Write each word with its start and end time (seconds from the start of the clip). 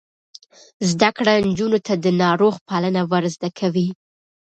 زده 0.91 1.09
کړه 1.17 1.33
نجونو 1.47 1.79
ته 1.87 1.93
د 2.03 2.05
ناروغ 2.23 2.55
پالنه 2.67 3.01
ور 3.11 3.23
زده 3.35 3.49
کوي. 3.59 3.87